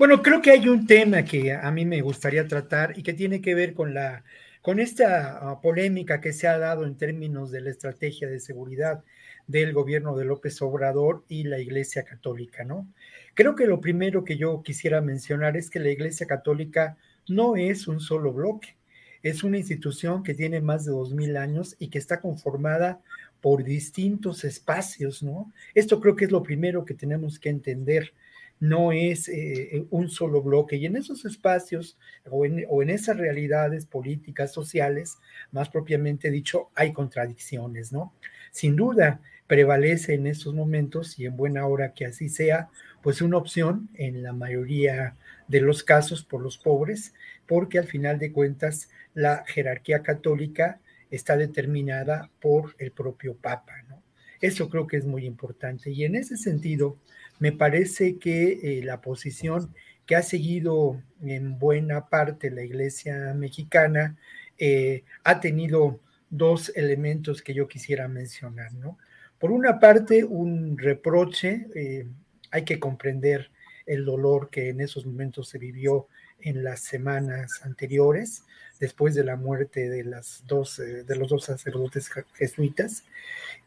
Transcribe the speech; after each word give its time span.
Bueno, 0.00 0.22
creo 0.22 0.40
que 0.40 0.50
hay 0.50 0.66
un 0.66 0.86
tema 0.86 1.26
que 1.26 1.52
a 1.52 1.70
mí 1.70 1.84
me 1.84 2.00
gustaría 2.00 2.48
tratar 2.48 2.98
y 2.98 3.02
que 3.02 3.12
tiene 3.12 3.42
que 3.42 3.54
ver 3.54 3.74
con 3.74 3.92
la 3.92 4.24
con 4.62 4.80
esta 4.80 5.38
uh, 5.42 5.60
polémica 5.60 6.22
que 6.22 6.32
se 6.32 6.48
ha 6.48 6.56
dado 6.56 6.86
en 6.86 6.96
términos 6.96 7.50
de 7.50 7.60
la 7.60 7.68
estrategia 7.68 8.26
de 8.26 8.40
seguridad 8.40 9.04
del 9.46 9.74
gobierno 9.74 10.16
de 10.16 10.24
López 10.24 10.62
Obrador 10.62 11.26
y 11.28 11.42
la 11.42 11.58
Iglesia 11.58 12.04
Católica, 12.04 12.64
¿no? 12.64 12.88
Creo 13.34 13.54
que 13.54 13.66
lo 13.66 13.82
primero 13.82 14.24
que 14.24 14.38
yo 14.38 14.62
quisiera 14.62 15.02
mencionar 15.02 15.58
es 15.58 15.68
que 15.68 15.80
la 15.80 15.90
Iglesia 15.90 16.26
Católica 16.26 16.96
no 17.28 17.56
es 17.56 17.86
un 17.86 18.00
solo 18.00 18.32
bloque, 18.32 18.76
es 19.22 19.44
una 19.44 19.58
institución 19.58 20.22
que 20.22 20.32
tiene 20.32 20.62
más 20.62 20.86
de 20.86 20.92
dos 20.92 21.12
mil 21.12 21.36
años 21.36 21.76
y 21.78 21.88
que 21.88 21.98
está 21.98 22.22
conformada 22.22 23.02
por 23.42 23.64
distintos 23.64 24.44
espacios, 24.44 25.22
¿no? 25.22 25.52
Esto 25.74 26.00
creo 26.00 26.16
que 26.16 26.24
es 26.24 26.30
lo 26.30 26.42
primero 26.42 26.86
que 26.86 26.94
tenemos 26.94 27.38
que 27.38 27.50
entender 27.50 28.14
no 28.60 28.92
es 28.92 29.28
eh, 29.28 29.86
un 29.90 30.10
solo 30.10 30.42
bloque. 30.42 30.76
Y 30.76 30.86
en 30.86 30.96
esos 30.96 31.24
espacios 31.24 31.98
o 32.30 32.44
en, 32.44 32.66
o 32.68 32.82
en, 32.82 32.90
esas 32.90 33.16
realidades 33.16 33.86
políticas, 33.86 34.52
sociales, 34.52 35.18
más 35.50 35.70
propiamente 35.70 36.30
dicho, 36.30 36.70
hay 36.74 36.92
contradicciones, 36.92 37.92
¿no? 37.92 38.14
Sin 38.52 38.76
duda, 38.76 39.20
prevalece 39.46 40.14
en 40.14 40.26
estos 40.26 40.54
momentos 40.54 41.18
y 41.18 41.26
en 41.26 41.36
buena 41.36 41.66
hora 41.66 41.92
que 41.94 42.06
así 42.06 42.28
sea, 42.28 42.68
pues 43.02 43.22
una 43.22 43.38
opción 43.38 43.88
en 43.94 44.22
la 44.22 44.32
mayoría 44.32 45.16
de 45.48 45.60
los 45.60 45.82
casos 45.82 46.22
por 46.22 46.42
los 46.42 46.58
pobres, 46.58 47.14
porque 47.46 47.78
al 47.78 47.86
final 47.86 48.18
de 48.18 48.30
cuentas 48.30 48.90
la 49.14 49.44
jerarquía 49.46 50.02
católica 50.02 50.80
está 51.10 51.36
determinada 51.36 52.30
por 52.40 52.76
el 52.78 52.92
propio 52.92 53.34
Papa, 53.36 53.72
¿no? 53.88 54.02
Eso 54.40 54.68
creo 54.68 54.86
que 54.86 54.96
es 54.96 55.04
muy 55.04 55.26
importante. 55.26 55.90
Y 55.90 56.04
en 56.04 56.14
ese 56.14 56.36
sentido, 56.36 56.96
me 57.38 57.52
parece 57.52 58.18
que 58.18 58.60
eh, 58.62 58.82
la 58.84 59.00
posición 59.00 59.74
que 60.06 60.16
ha 60.16 60.22
seguido 60.22 61.02
en 61.22 61.58
buena 61.58 62.08
parte 62.08 62.50
la 62.50 62.62
iglesia 62.62 63.34
mexicana 63.34 64.16
eh, 64.58 65.04
ha 65.24 65.40
tenido 65.40 66.00
dos 66.30 66.72
elementos 66.74 67.42
que 67.42 67.54
yo 67.54 67.68
quisiera 67.68 68.08
mencionar, 68.08 68.72
¿no? 68.74 68.98
Por 69.38 69.52
una 69.52 69.78
parte, 69.78 70.24
un 70.24 70.76
reproche, 70.76 71.66
eh, 71.74 72.06
hay 72.50 72.64
que 72.64 72.78
comprender 72.78 73.50
el 73.86 74.04
dolor 74.04 74.50
que 74.50 74.68
en 74.68 74.80
esos 74.80 75.06
momentos 75.06 75.48
se 75.48 75.58
vivió 75.58 76.08
en 76.42 76.64
las 76.64 76.80
semanas 76.80 77.60
anteriores, 77.64 78.44
después 78.78 79.14
de 79.14 79.24
la 79.24 79.36
muerte 79.36 79.88
de, 79.88 80.04
las 80.04 80.44
dos, 80.46 80.78
de 80.78 81.16
los 81.16 81.28
dos 81.28 81.44
sacerdotes 81.44 82.10
jesuitas. 82.34 83.04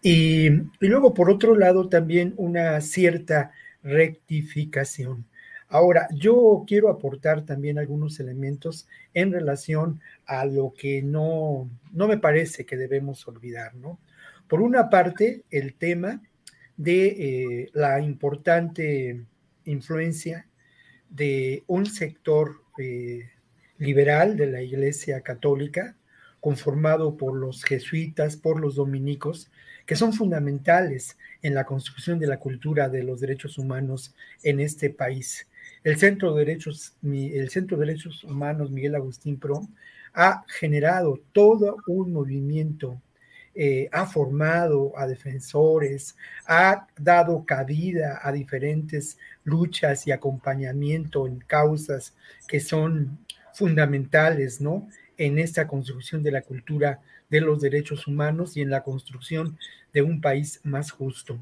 Y, 0.01 0.47
y, 0.47 0.87
luego, 0.87 1.13
por 1.13 1.29
otro 1.29 1.55
lado, 1.55 1.87
también 1.89 2.33
una 2.37 2.81
cierta 2.81 3.51
rectificación. 3.83 5.25
Ahora, 5.69 6.07
yo 6.13 6.65
quiero 6.67 6.89
aportar 6.89 7.45
también 7.45 7.79
algunos 7.79 8.19
elementos 8.19 8.87
en 9.13 9.31
relación 9.31 10.01
a 10.25 10.45
lo 10.45 10.73
que 10.77 11.01
no, 11.01 11.69
no 11.91 12.07
me 12.07 12.17
parece 12.17 12.65
que 12.65 12.77
debemos 12.77 13.27
olvidar, 13.27 13.73
¿no? 13.75 13.99
Por 14.47 14.61
una 14.61 14.89
parte, 14.89 15.43
el 15.49 15.73
tema 15.73 16.21
de 16.77 17.07
eh, 17.07 17.69
la 17.73 18.01
importante 18.01 19.25
influencia 19.65 20.47
de 21.09 21.63
un 21.67 21.85
sector 21.85 22.62
eh, 22.77 23.29
liberal 23.77 24.37
de 24.37 24.47
la 24.47 24.61
Iglesia 24.61 25.21
Católica, 25.21 25.95
conformado 26.39 27.15
por 27.15 27.35
los 27.35 27.63
jesuitas, 27.63 28.35
por 28.35 28.59
los 28.59 28.75
dominicos, 28.75 29.49
que 29.85 29.95
son 29.95 30.13
fundamentales 30.13 31.17
en 31.41 31.53
la 31.53 31.65
construcción 31.65 32.19
de 32.19 32.27
la 32.27 32.37
cultura 32.39 32.89
de 32.89 33.03
los 33.03 33.19
derechos 33.19 33.57
humanos 33.57 34.13
en 34.43 34.59
este 34.59 34.89
país. 34.89 35.47
El 35.83 35.97
Centro 35.97 36.33
de 36.33 36.45
Derechos, 36.45 36.95
el 37.03 37.49
Centro 37.49 37.77
de 37.77 37.85
Derechos 37.85 38.23
Humanos 38.23 38.71
Miguel 38.71 38.95
Agustín 38.95 39.37
Pro 39.39 39.67
ha 40.13 40.45
generado 40.47 41.19
todo 41.31 41.77
un 41.87 42.13
movimiento 42.13 43.01
eh, 43.55 43.87
ha 43.91 44.05
formado 44.05 44.97
a 44.97 45.05
defensores, 45.05 46.15
ha 46.47 46.87
dado 46.97 47.45
cabida 47.45 48.19
a 48.23 48.31
diferentes 48.31 49.17
luchas 49.43 50.07
y 50.07 50.11
acompañamiento 50.11 51.27
en 51.27 51.39
causas 51.39 52.15
que 52.47 52.59
son 52.59 53.19
fundamentales, 53.53 54.59
¿no? 54.59 54.87
En 55.17 55.37
esta 55.37 55.67
construcción 55.67 56.23
de 56.23 56.31
la 56.31 56.41
cultura 56.41 57.01
de 57.29 57.41
los 57.41 57.61
derechos 57.61 58.07
humanos 58.07 58.57
y 58.57 58.61
en 58.61 58.71
la 58.71 58.83
construcción 58.83 59.57
de 59.93 60.01
un 60.01 60.19
país 60.19 60.59
más 60.63 60.91
justo. 60.91 61.39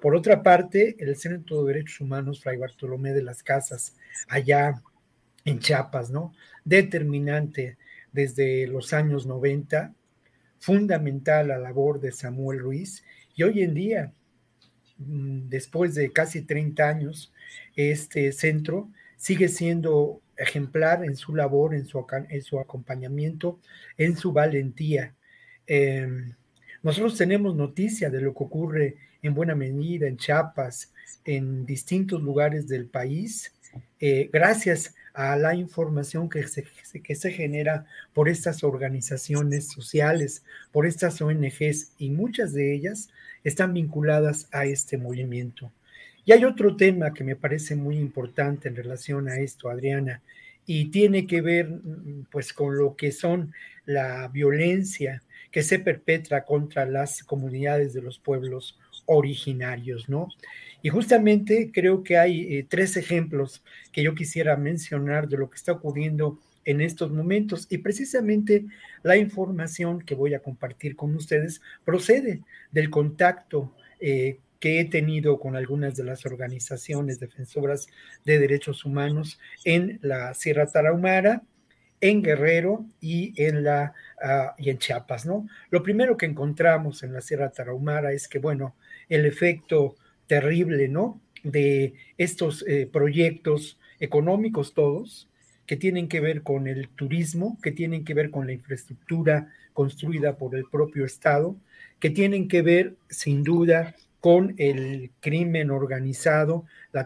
Por 0.00 0.14
otra 0.14 0.42
parte, 0.42 0.96
el 0.98 1.16
Centro 1.16 1.62
de 1.62 1.72
Derechos 1.72 2.00
Humanos 2.00 2.42
Fray 2.42 2.58
Bartolomé 2.58 3.12
de 3.12 3.22
las 3.22 3.42
Casas, 3.42 3.96
allá 4.28 4.82
en 5.44 5.58
Chiapas, 5.58 6.10
¿no? 6.10 6.34
Determinante 6.64 7.78
desde 8.12 8.66
los 8.66 8.92
años 8.92 9.26
90, 9.26 9.94
fundamental 10.66 11.46
la 11.46 11.58
labor 11.58 12.00
de 12.00 12.10
Samuel 12.10 12.58
Ruiz 12.58 13.04
y 13.36 13.44
hoy 13.44 13.62
en 13.62 13.72
día, 13.72 14.12
mm, 14.98 15.48
después 15.48 15.94
de 15.94 16.10
casi 16.10 16.42
30 16.42 16.88
años, 16.88 17.32
este 17.76 18.32
centro 18.32 18.90
sigue 19.16 19.46
siendo 19.46 20.20
ejemplar 20.36 21.04
en 21.04 21.14
su 21.14 21.36
labor, 21.36 21.72
en 21.72 21.86
su, 21.86 22.04
en 22.30 22.42
su 22.42 22.58
acompañamiento, 22.58 23.60
en 23.96 24.16
su 24.16 24.32
valentía. 24.32 25.14
Em, 25.68 26.34
nosotros 26.82 27.16
tenemos 27.16 27.54
noticia 27.54 28.10
de 28.10 28.20
lo 28.20 28.34
que 28.34 28.42
ocurre 28.42 28.96
en 29.22 29.34
buena 29.34 29.54
medida 29.54 30.08
en 30.08 30.16
Chiapas, 30.16 30.92
en 31.24 31.64
distintos 31.64 32.20
lugares 32.20 32.66
del 32.66 32.86
país, 32.86 33.54
eh, 34.00 34.28
gracias 34.32 34.96
a 35.16 35.34
la 35.34 35.54
información 35.54 36.28
que 36.28 36.46
se, 36.46 36.64
que 37.02 37.14
se 37.14 37.32
genera 37.32 37.86
por 38.12 38.28
estas 38.28 38.62
organizaciones 38.62 39.66
sociales, 39.66 40.44
por 40.72 40.86
estas 40.86 41.22
ONGs, 41.22 41.92
y 41.96 42.10
muchas 42.10 42.52
de 42.52 42.74
ellas 42.74 43.08
están 43.42 43.72
vinculadas 43.72 44.46
a 44.52 44.66
este 44.66 44.98
movimiento. 44.98 45.72
Y 46.26 46.32
hay 46.32 46.44
otro 46.44 46.76
tema 46.76 47.14
que 47.14 47.24
me 47.24 47.34
parece 47.34 47.76
muy 47.76 47.96
importante 47.96 48.68
en 48.68 48.76
relación 48.76 49.28
a 49.30 49.38
esto, 49.38 49.70
Adriana, 49.70 50.20
y 50.66 50.90
tiene 50.90 51.26
que 51.26 51.40
ver 51.40 51.70
pues 52.30 52.52
con 52.52 52.76
lo 52.76 52.94
que 52.94 53.10
son 53.10 53.54
la 53.86 54.28
violencia 54.28 55.22
que 55.50 55.62
se 55.62 55.78
perpetra 55.78 56.44
contra 56.44 56.84
las 56.84 57.24
comunidades 57.24 57.94
de 57.94 58.02
los 58.02 58.18
pueblos 58.18 58.78
originarios, 59.06 60.08
¿no? 60.08 60.28
Y 60.82 60.88
justamente 60.88 61.70
creo 61.72 62.02
que 62.02 62.18
hay 62.18 62.54
eh, 62.54 62.66
tres 62.68 62.96
ejemplos 62.96 63.64
que 63.92 64.02
yo 64.02 64.14
quisiera 64.14 64.56
mencionar 64.56 65.28
de 65.28 65.38
lo 65.38 65.50
que 65.50 65.56
está 65.56 65.72
ocurriendo 65.72 66.38
en 66.64 66.80
estos 66.80 67.12
momentos 67.12 67.66
y 67.70 67.78
precisamente 67.78 68.66
la 69.02 69.16
información 69.16 70.00
que 70.00 70.14
voy 70.14 70.34
a 70.34 70.40
compartir 70.40 70.96
con 70.96 71.14
ustedes 71.14 71.62
procede 71.84 72.42
del 72.72 72.90
contacto 72.90 73.72
eh, 74.00 74.40
que 74.60 74.80
he 74.80 74.84
tenido 74.84 75.38
con 75.38 75.54
algunas 75.54 75.96
de 75.96 76.04
las 76.04 76.26
organizaciones 76.26 77.20
defensoras 77.20 77.86
de 78.24 78.38
derechos 78.38 78.84
humanos 78.84 79.38
en 79.64 79.98
la 80.02 80.34
Sierra 80.34 80.66
Tarahumara, 80.66 81.42
en 82.00 82.22
Guerrero 82.22 82.86
y 83.00 83.32
en 83.42 83.64
la 83.64 83.94
uh, 84.22 84.60
y 84.60 84.70
en 84.70 84.78
Chiapas, 84.78 85.26
¿no? 85.26 85.46
Lo 85.70 85.82
primero 85.82 86.16
que 86.16 86.26
encontramos 86.26 87.02
en 87.02 87.12
la 87.12 87.20
Sierra 87.20 87.50
Tarahumara 87.50 88.12
es 88.12 88.28
que, 88.28 88.38
bueno, 88.38 88.76
el 89.08 89.26
efecto 89.26 89.96
terrible, 90.26 90.88
¿no? 90.88 91.20
De 91.42 91.94
estos 92.18 92.64
eh, 92.66 92.88
proyectos 92.90 93.78
económicos 94.00 94.74
todos, 94.74 95.28
que 95.66 95.76
tienen 95.76 96.08
que 96.08 96.20
ver 96.20 96.42
con 96.42 96.66
el 96.66 96.88
turismo, 96.88 97.58
que 97.62 97.72
tienen 97.72 98.04
que 98.04 98.14
ver 98.14 98.30
con 98.30 98.46
la 98.46 98.52
infraestructura 98.52 99.52
construida 99.72 100.36
por 100.36 100.54
el 100.54 100.64
propio 100.70 101.04
Estado, 101.04 101.56
que 101.98 102.10
tienen 102.10 102.48
que 102.48 102.62
ver 102.62 102.94
sin 103.08 103.42
duda 103.42 103.94
con 104.20 104.54
el 104.58 105.12
crimen 105.20 105.70
organizado, 105.70 106.64
la, 106.92 107.04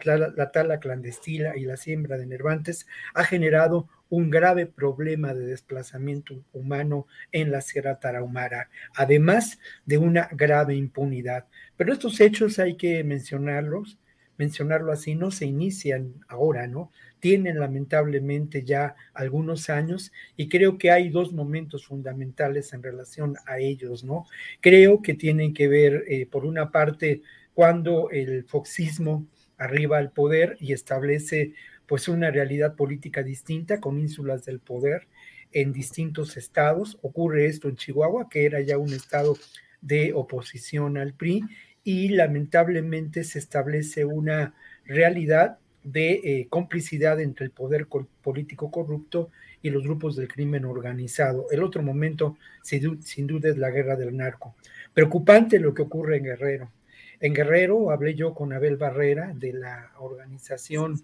tala 0.52 0.80
clandestina 0.80 1.56
y 1.56 1.64
la 1.64 1.76
siembra 1.76 2.16
de 2.16 2.26
nervantes, 2.26 2.86
ha 3.14 3.24
generado 3.24 3.88
un 4.10 4.28
grave 4.28 4.66
problema 4.66 5.32
de 5.32 5.46
desplazamiento 5.46 6.44
humano 6.52 7.06
en 7.32 7.50
la 7.50 7.62
Sierra 7.62 7.98
Tarahumara, 7.98 8.68
además 8.94 9.58
de 9.86 9.98
una 9.98 10.28
grave 10.32 10.74
impunidad. 10.74 11.46
Pero 11.76 11.92
estos 11.92 12.20
hechos 12.20 12.58
hay 12.58 12.76
que 12.76 13.02
mencionarlos, 13.04 13.98
mencionarlo 14.36 14.92
así, 14.92 15.14
no 15.14 15.30
se 15.30 15.46
inician 15.46 16.14
ahora, 16.26 16.66
¿no? 16.66 16.90
Tienen 17.20 17.60
lamentablemente 17.60 18.64
ya 18.64 18.96
algunos 19.12 19.70
años 19.70 20.12
y 20.36 20.48
creo 20.48 20.78
que 20.78 20.90
hay 20.90 21.10
dos 21.10 21.32
momentos 21.32 21.86
fundamentales 21.86 22.72
en 22.72 22.82
relación 22.82 23.36
a 23.46 23.58
ellos, 23.58 24.02
¿no? 24.02 24.26
Creo 24.60 25.02
que 25.02 25.14
tienen 25.14 25.54
que 25.54 25.68
ver, 25.68 26.04
eh, 26.08 26.26
por 26.26 26.46
una 26.46 26.70
parte, 26.70 27.22
cuando 27.54 28.10
el 28.10 28.44
foxismo 28.44 29.26
arriba 29.58 29.98
al 29.98 30.10
poder 30.10 30.56
y 30.58 30.72
establece 30.72 31.52
pues 31.90 32.06
una 32.06 32.30
realidad 32.30 32.76
política 32.76 33.24
distinta 33.24 33.80
con 33.80 33.98
ínsulas 33.98 34.44
del 34.44 34.60
poder 34.60 35.08
en 35.50 35.72
distintos 35.72 36.36
estados. 36.36 36.96
Ocurre 37.02 37.46
esto 37.46 37.68
en 37.68 37.74
Chihuahua, 37.74 38.28
que 38.30 38.46
era 38.46 38.60
ya 38.60 38.78
un 38.78 38.92
estado 38.92 39.36
de 39.80 40.12
oposición 40.12 40.98
al 40.98 41.14
PRI, 41.14 41.42
y 41.82 42.10
lamentablemente 42.10 43.24
se 43.24 43.40
establece 43.40 44.04
una 44.04 44.54
realidad 44.84 45.58
de 45.82 46.12
eh, 46.12 46.46
complicidad 46.48 47.20
entre 47.20 47.46
el 47.46 47.50
poder 47.50 47.88
político 48.22 48.70
corrupto 48.70 49.32
y 49.60 49.70
los 49.70 49.82
grupos 49.82 50.14
del 50.14 50.28
crimen 50.28 50.66
organizado. 50.66 51.46
El 51.50 51.64
otro 51.64 51.82
momento, 51.82 52.36
sin, 52.62 53.02
sin, 53.02 53.26
duda, 53.26 53.48
es 53.48 53.58
la 53.58 53.70
guerra 53.70 53.96
del 53.96 54.16
narco. 54.16 54.54
Preocupante 54.94 55.58
lo 55.58 55.74
que 55.74 55.82
ocurre 55.82 56.18
en 56.18 56.22
Guerrero. 56.22 56.70
En 57.18 57.34
Guerrero 57.34 57.90
hablé 57.90 58.14
yo 58.14 58.32
con 58.32 58.52
Abel 58.52 58.76
Barrera 58.76 59.32
de 59.34 59.54
la 59.54 59.90
organización 59.98 61.02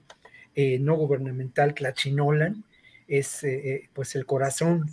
eh, 0.56 0.78
no 0.80 0.96
gubernamental 0.96 1.74
Clachinolan, 1.74 2.64
es 3.06 3.44
eh, 3.44 3.88
pues 3.92 4.16
el 4.16 4.26
corazón 4.26 4.86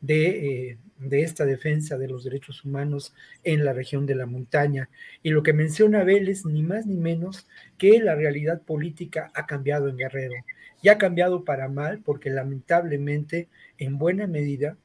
de, 0.00 0.78
de 0.98 1.22
esta 1.22 1.44
defensa 1.44 1.98
de 1.98 2.08
los 2.08 2.24
derechos 2.24 2.64
humanos 2.64 3.14
en 3.44 3.64
la 3.64 3.72
región 3.72 4.06
de 4.06 4.14
la 4.14 4.26
montaña. 4.26 4.88
Y 5.22 5.30
lo 5.30 5.42
que 5.42 5.52
menciona 5.52 6.00
Abel 6.00 6.28
es 6.28 6.44
ni 6.44 6.62
más 6.62 6.86
ni 6.86 6.96
menos 6.96 7.46
que 7.78 8.00
la 8.00 8.14
realidad 8.14 8.62
política 8.62 9.30
ha 9.34 9.46
cambiado 9.46 9.88
en 9.88 9.96
Guerrero. 9.96 10.34
Y 10.82 10.88
ha 10.88 10.98
cambiado 10.98 11.44
para 11.44 11.68
mal 11.68 12.00
porque 12.02 12.30
lamentablemente 12.30 13.48
en 13.78 13.98
buena 13.98 14.26
medida 14.26 14.76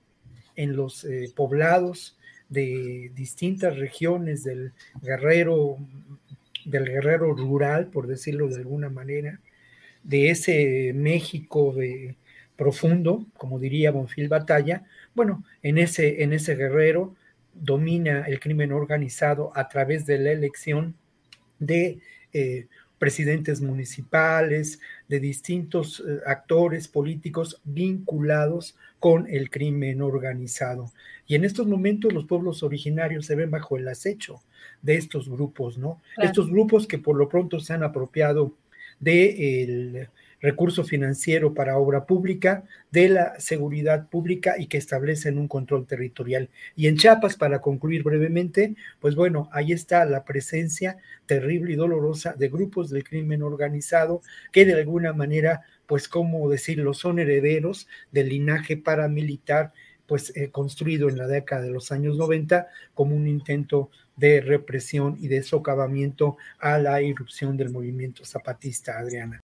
en 0.55 0.75
los 0.75 1.03
eh, 1.05 1.31
poblados 1.35 2.17
de 2.49 3.11
distintas 3.15 3.77
regiones 3.77 4.43
del 4.43 4.73
Guerrero, 5.01 5.77
del 6.65 6.85
Guerrero 6.85 7.33
rural, 7.33 7.87
por 7.87 8.07
decirlo 8.07 8.47
de 8.47 8.57
alguna 8.57 8.89
manera, 8.89 9.39
de 10.05 10.29
ese 10.29 10.93
México 10.93 11.73
de 11.73 12.15
profundo, 12.55 13.25
como 13.37 13.59
diría 13.59 13.91
Bonfil 13.91 14.29
Batalla, 14.29 14.83
bueno, 15.13 15.43
en 15.61 15.77
ese, 15.77 16.23
en 16.23 16.31
ese 16.31 16.55
guerrero 16.55 17.15
domina 17.53 18.21
el 18.27 18.39
crimen 18.39 18.71
organizado 18.71 19.51
a 19.55 19.67
través 19.67 20.05
de 20.05 20.19
la 20.19 20.31
elección 20.31 20.95
de 21.59 21.99
eh, 22.33 22.67
presidentes 22.99 23.61
municipales, 23.61 24.79
de 25.07 25.19
distintos 25.19 26.03
eh, 26.07 26.19
actores 26.25 26.87
políticos 26.87 27.61
vinculados 27.63 28.77
con 28.99 29.27
el 29.29 29.49
crimen 29.49 30.01
organizado. 30.01 30.91
Y 31.27 31.35
en 31.35 31.45
estos 31.45 31.67
momentos 31.67 32.13
los 32.13 32.25
pueblos 32.25 32.61
originarios 32.63 33.25
se 33.25 33.35
ven 33.35 33.51
bajo 33.51 33.77
el 33.77 33.87
acecho 33.87 34.41
de 34.81 34.95
estos 34.95 35.27
grupos, 35.29 35.77
¿no? 35.77 36.01
Estos 36.17 36.49
grupos 36.49 36.87
que 36.87 36.99
por 36.99 37.15
lo 37.15 37.27
pronto 37.27 37.59
se 37.59 37.73
han 37.73 37.83
apropiado 37.83 38.53
del 39.05 40.09
recurso 40.41 40.83
financiero 40.83 41.53
para 41.53 41.77
obra 41.77 42.05
pública, 42.05 42.63
de 42.91 43.09
la 43.09 43.39
seguridad 43.39 44.09
pública 44.09 44.55
y 44.57 44.67
que 44.67 44.77
establecen 44.77 45.37
un 45.37 45.47
control 45.47 45.87
territorial. 45.87 46.49
Y 46.75 46.87
en 46.87 46.97
Chiapas, 46.97 47.35
para 47.35 47.61
concluir 47.61 48.03
brevemente, 48.03 48.75
pues 48.99 49.15
bueno, 49.15 49.49
ahí 49.51 49.71
está 49.71 50.05
la 50.05 50.23
presencia 50.23 50.97
terrible 51.25 51.73
y 51.73 51.75
dolorosa 51.75 52.33
de 52.33 52.49
grupos 52.49 52.89
del 52.89 53.03
crimen 53.03 53.41
organizado 53.41 54.21
que 54.51 54.65
de 54.65 54.73
alguna 54.73 55.13
manera, 55.13 55.61
pues, 55.87 56.07
¿cómo 56.07 56.49
decirlo?, 56.49 56.93
son 56.93 57.19
herederos 57.19 57.87
del 58.11 58.29
linaje 58.29 58.77
paramilitar 58.77 59.71
pues 60.07 60.31
eh, 60.35 60.51
construido 60.51 61.09
en 61.09 61.17
la 61.17 61.25
década 61.25 61.63
de 61.63 61.71
los 61.71 61.91
años 61.91 62.17
90 62.17 62.67
como 62.93 63.15
un 63.15 63.27
intento 63.27 63.89
de 64.15 64.41
represión 64.41 65.17
y 65.19 65.27
de 65.27 65.43
socavamiento 65.43 66.37
a 66.59 66.77
la 66.77 67.01
irrupción 67.01 67.57
del 67.57 67.69
movimiento 67.69 68.25
zapatista, 68.25 68.97
Adriana. 68.97 69.44